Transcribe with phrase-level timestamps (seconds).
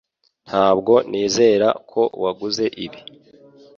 [0.47, 2.99] Ntabwo nizera ko waguze ibi